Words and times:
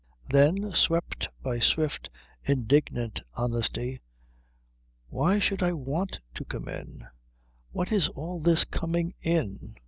Then, 0.31 0.71
swept 0.73 1.27
by 1.43 1.59
swift, 1.59 2.09
indignant 2.43 3.21
honesty, 3.35 4.01
"Why 5.09 5.37
should 5.37 5.61
I 5.61 5.73
want 5.73 6.17
to 6.33 6.43
come 6.43 6.67
in? 6.67 7.05
What 7.71 7.91
is 7.91 8.07
all 8.07 8.39
this 8.39 8.63
coming 8.65 9.13
in? 9.21 9.75